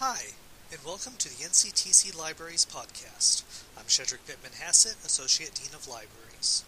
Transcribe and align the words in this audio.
Hi, 0.00 0.32
and 0.72 0.80
welcome 0.82 1.12
to 1.18 1.28
the 1.28 1.44
NCTC 1.44 2.16
Libraries 2.16 2.64
podcast. 2.64 3.44
I'm 3.76 3.84
Shedrick 3.84 4.24
Pittman 4.26 4.56
Hassett, 4.58 4.96
Associate 5.04 5.52
Dean 5.52 5.74
of 5.74 5.86
Libraries. 5.86 6.64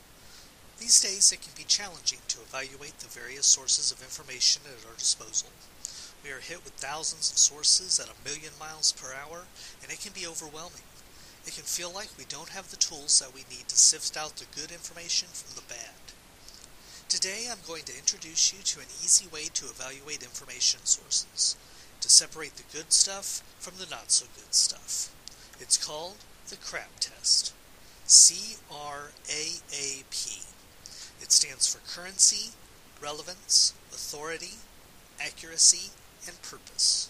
These 0.78 1.00
days, 1.00 1.32
it 1.32 1.40
can 1.40 1.56
be 1.56 1.64
challenging 1.64 2.18
to 2.28 2.42
evaluate 2.42 2.98
the 2.98 3.08
various 3.08 3.46
sources 3.46 3.90
of 3.90 4.02
information 4.02 4.60
at 4.68 4.84
our 4.84 4.92
disposal. 4.98 5.48
We 6.22 6.28
are 6.28 6.44
hit 6.44 6.62
with 6.62 6.74
thousands 6.74 7.32
of 7.32 7.38
sources 7.38 7.98
at 7.98 8.12
a 8.12 8.28
million 8.28 8.52
miles 8.60 8.92
per 8.92 9.16
hour, 9.16 9.48
and 9.82 9.90
it 9.90 10.04
can 10.04 10.12
be 10.12 10.28
overwhelming. 10.28 10.84
It 11.46 11.56
can 11.56 11.64
feel 11.64 11.90
like 11.90 12.12
we 12.18 12.28
don't 12.28 12.52
have 12.52 12.68
the 12.68 12.76
tools 12.76 13.18
that 13.20 13.32
we 13.32 13.48
need 13.48 13.66
to 13.72 13.80
sift 13.80 14.14
out 14.14 14.36
the 14.36 14.52
good 14.52 14.70
information 14.70 15.28
from 15.32 15.56
the 15.56 15.64
bad. 15.72 15.96
Today, 17.08 17.48
I'm 17.48 17.64
going 17.66 17.88
to 17.88 17.96
introduce 17.96 18.52
you 18.52 18.60
to 18.60 18.80
an 18.80 18.92
easy 19.00 19.24
way 19.32 19.48
to 19.56 19.72
evaluate 19.72 20.20
information 20.22 20.84
sources 20.84 21.56
to 22.02 22.10
separate 22.10 22.56
the 22.56 22.76
good 22.76 22.92
stuff 22.92 23.42
from 23.58 23.74
the 23.78 23.88
not 23.90 24.10
so 24.10 24.26
good 24.34 24.52
stuff. 24.52 25.08
It's 25.58 25.82
called 25.82 26.16
the 26.48 26.56
CRAAP 26.56 27.00
test. 27.00 27.54
C 28.04 28.56
R 28.70 29.12
A 29.30 29.42
A 29.72 30.02
P. 30.10 30.42
It 31.20 31.32
stands 31.32 31.72
for 31.72 31.80
currency, 31.88 32.50
relevance, 33.00 33.72
authority, 33.90 34.58
accuracy, 35.20 35.90
and 36.26 36.40
purpose. 36.42 37.08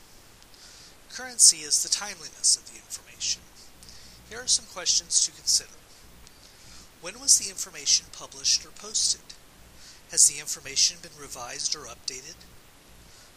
Currency 1.12 1.58
is 1.58 1.82
the 1.82 1.88
timeliness 1.88 2.56
of 2.56 2.70
the 2.70 2.76
information. 2.78 3.42
Here 4.28 4.40
are 4.40 4.46
some 4.46 4.66
questions 4.66 5.24
to 5.24 5.32
consider. 5.32 5.76
When 7.00 7.20
was 7.20 7.38
the 7.38 7.50
information 7.50 8.06
published 8.12 8.64
or 8.64 8.70
posted? 8.70 9.34
Has 10.10 10.28
the 10.28 10.40
information 10.40 10.98
been 11.02 11.18
revised 11.18 11.74
or 11.74 11.80
updated? 11.80 12.36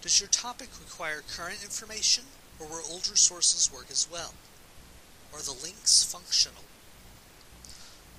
Does 0.05 0.21
your 0.21 0.29
topic 0.29 0.69
require 0.79 1.23
current 1.35 1.63
information, 1.63 2.25
or 2.59 2.67
will 2.67 2.83
older 2.91 3.15
sources 3.15 3.73
work 3.73 3.87
as 3.89 4.07
well? 4.07 4.35
Are 5.34 5.41
the 5.41 5.57
links 5.63 6.03
functional? 6.03 6.62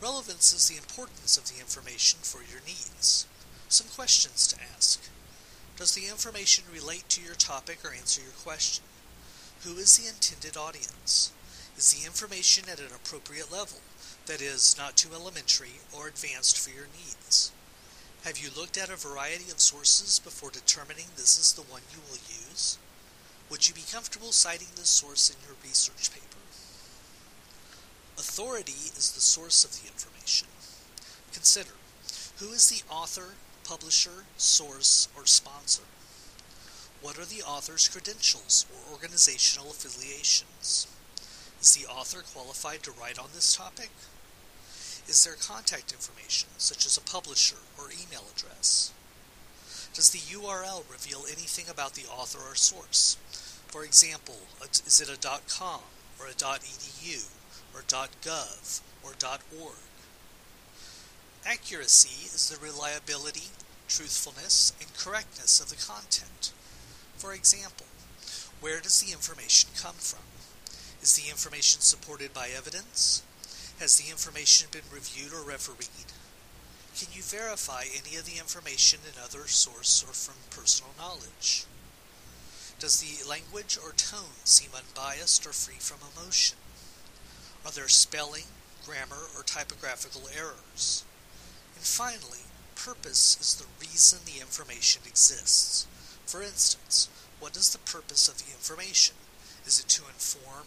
Relevance 0.03 0.53
is 0.53 0.69
the 0.69 0.79
importance 0.79 1.39
of 1.39 1.47
the 1.47 1.61
information 1.61 2.19
for 2.23 2.39
your 2.39 2.61
needs. 2.67 3.29
Some 3.69 3.87
questions 3.95 4.49
to 4.49 4.57
ask. 4.75 5.01
Does 5.77 5.95
the 5.95 6.09
information 6.11 6.65
relate 6.75 7.09
to 7.11 7.23
your 7.23 7.37
topic 7.37 7.79
or 7.85 7.95
answer 7.95 8.21
your 8.21 8.35
question? 8.43 8.83
Who 9.63 9.77
is 9.77 9.97
the 9.97 10.09
intended 10.09 10.57
audience? 10.57 11.31
Is 11.79 11.95
the 11.95 12.05
information 12.05 12.65
at 12.69 12.81
an 12.81 12.97
appropriate 12.97 13.53
level, 13.53 13.79
that 14.27 14.43
is, 14.43 14.75
not 14.77 14.97
too 14.97 15.15
elementary 15.15 15.79
or 15.97 16.09
advanced 16.09 16.59
for 16.59 16.71
your 16.71 16.89
needs? 16.99 17.53
Have 18.27 18.39
you 18.39 18.51
looked 18.57 18.77
at 18.77 18.91
a 18.91 18.97
variety 18.97 19.53
of 19.53 19.61
sources 19.61 20.19
before 20.19 20.51
determining 20.51 21.05
this 21.15 21.39
is 21.39 21.53
the 21.53 21.63
one 21.63 21.83
you 21.93 22.01
will 22.11 22.19
use? 22.27 22.77
Would 23.49 23.69
you 23.69 23.73
be 23.73 23.85
comfortable 23.89 24.33
citing 24.33 24.67
this 24.75 24.91
source 24.91 25.31
in 25.31 25.37
your 25.47 25.55
research 25.63 26.11
paper? 26.13 26.43
Authority 28.19 28.91
is 28.99 29.13
the 29.13 29.21
source 29.21 29.65
of 29.65 29.79
the 29.79 29.87
information. 29.87 30.49
Consider 31.33 31.71
who 32.39 32.51
is 32.51 32.69
the 32.69 32.83
author, 32.93 33.37
publisher, 33.63 34.27
source, 34.37 35.07
or 35.17 35.25
sponsor? 35.25 35.85
What 37.03 37.21
are 37.21 37.27
the 37.27 37.45
author's 37.47 37.87
credentials 37.87 38.67
or 38.75 38.93
organizational 38.93 39.71
affiliations? 39.71 40.89
Is 41.61 41.77
the 41.77 41.87
author 41.87 42.25
qualified 42.35 42.83
to 42.83 42.91
write 42.91 43.21
on 43.21 43.29
this 43.33 43.55
topic? 43.55 43.91
Is 45.09 45.25
there 45.25 45.35
contact 45.35 45.93
information, 45.93 46.49
such 46.59 46.85
as 46.85 46.97
a 46.97 47.01
publisher 47.01 47.57
or 47.79 47.91
email 47.91 48.25
address? 48.35 48.93
Does 49.95 50.11
the 50.11 50.19
URL 50.19 50.85
reveal 50.91 51.25
anything 51.27 51.69
about 51.69 51.95
the 51.95 52.07
author 52.11 52.39
or 52.39 52.55
source? 52.55 53.17
For 53.69 53.85
example, 53.85 54.37
is 54.63 55.01
it 55.01 55.09
a 55.09 55.41
.com 55.49 55.81
or 56.21 56.27
a 56.27 56.33
.edu 56.33 57.29
or 57.75 57.83
.gov 57.83 58.81
or 59.03 59.13
.org? 59.61 59.77
Accuracy 61.47 62.27
is 62.27 62.49
the 62.49 62.65
reliability, 62.65 63.49
truthfulness, 63.89 64.73
and 64.81 64.93
correctness 64.97 65.61
of 65.61 65.71
the 65.71 65.77
content. 65.77 66.53
For 67.17 67.33
example, 67.33 67.87
where 68.61 68.81
does 68.81 69.01
the 69.01 69.13
information 69.13 69.71
come 69.81 69.95
from? 69.95 70.25
Is 71.01 71.15
the 71.15 71.31
information 71.31 71.81
supported 71.81 72.35
by 72.35 72.49
evidence? 72.49 73.23
Has 73.79 73.99
the 73.99 74.11
information 74.11 74.69
been 74.73 74.89
reviewed 74.91 75.35
or 75.35 75.43
refereed? 75.43 76.09
Can 76.99 77.09
you 77.13 77.23
verify 77.23 77.85
any 77.93 78.17
of 78.17 78.25
the 78.25 78.39
information 78.39 79.01
in 79.05 79.23
other 79.23 79.47
source 79.49 80.03
or 80.03 80.15
from 80.15 80.37
personal 80.49 80.93
knowledge? 80.97 81.67
Does 82.79 83.01
the 83.01 83.29
language 83.29 83.77
or 83.77 83.93
tone 83.93 84.41
seem 84.45 84.71
unbiased 84.75 85.47
or 85.47 85.53
free 85.53 85.79
from 85.79 85.99
emotion? 86.17 86.57
Are 87.67 87.71
there 87.71 87.89
spelling, 87.89 88.45
grammar, 88.87 89.29
or 89.37 89.43
typographical 89.43 90.23
errors? 90.35 91.05
And 91.75 91.85
finally, 91.85 92.49
purpose 92.77 93.37
is 93.39 93.57
the 93.57 93.69
reason 93.79 94.21
the 94.25 94.41
information 94.41 95.03
exists. 95.07 95.87
For 96.25 96.43
instance, 96.43 97.11
what 97.41 97.57
is 97.59 97.71
the 97.71 97.79
purpose 97.79 98.27
of 98.27 98.39
the 98.39 98.53
information? 98.53 99.17
Is 99.67 99.79
it 99.79 99.89
to 99.89 100.05
inform, 100.09 100.65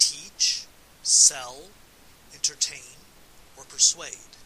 teach, 0.00 0.66
sell, 1.04 1.70
entertain, 2.34 2.96
or 3.56 3.64
persuade? 3.64 4.36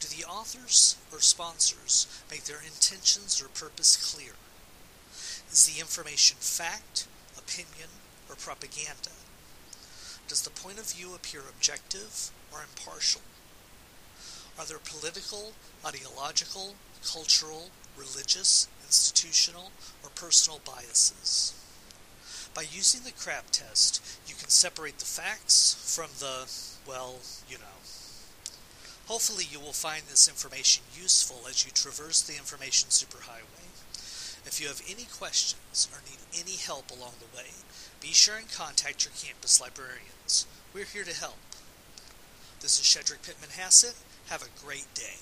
Do 0.00 0.08
the 0.08 0.24
authors 0.24 0.96
or 1.12 1.20
sponsors 1.20 2.06
make 2.30 2.44
their 2.44 2.60
intentions 2.60 3.40
or 3.40 3.48
purpose 3.48 3.96
clear? 4.14 4.32
Is 5.50 5.66
the 5.66 5.80
information 5.80 6.38
fact, 6.40 7.06
opinion, 7.36 7.88
or 8.28 8.36
propaganda? 8.36 9.10
Does 10.28 10.42
the 10.42 10.50
point 10.50 10.78
of 10.78 10.90
view 10.90 11.14
appear 11.14 11.42
objective 11.48 12.30
or 12.52 12.62
impartial? 12.62 13.20
Are 14.58 14.64
there 14.64 14.78
political, 14.78 15.52
ideological, 15.84 16.74
cultural, 17.04 17.70
religious, 17.96 18.68
institutional, 18.86 19.72
or 20.02 20.10
personal 20.10 20.60
biases? 20.64 21.54
By 22.54 22.62
using 22.62 23.02
the 23.02 23.12
CRAAP 23.12 23.50
test, 23.50 24.02
you 24.26 24.34
can 24.34 24.48
separate 24.48 24.98
the 24.98 25.04
facts 25.04 25.74
from 25.94 26.10
the, 26.18 26.50
well, 26.86 27.16
you 27.48 27.58
know. 27.58 27.78
Hopefully 29.06 29.44
you 29.50 29.58
will 29.58 29.72
find 29.72 30.04
this 30.04 30.28
information 30.28 30.84
useful 30.94 31.46
as 31.48 31.64
you 31.64 31.72
traverse 31.72 32.22
the 32.22 32.36
information 32.36 32.88
superhighway. 32.88 33.68
If 34.44 34.60
you 34.60 34.68
have 34.68 34.82
any 34.88 35.04
questions 35.04 35.88
or 35.92 36.00
need 36.08 36.18
any 36.38 36.56
help 36.56 36.90
along 36.90 37.14
the 37.20 37.36
way, 37.36 37.50
be 38.00 38.08
sure 38.08 38.36
and 38.36 38.50
contact 38.50 39.04
your 39.04 39.12
campus 39.14 39.60
librarians. 39.60 40.46
We're 40.74 40.84
here 40.84 41.04
to 41.04 41.14
help. 41.14 41.38
This 42.60 42.78
is 42.78 42.86
Shedrick 42.86 43.22
Pittman 43.26 43.50
Hassett. 43.56 43.94
Have 44.28 44.42
a 44.42 44.64
great 44.64 44.86
day. 44.94 45.18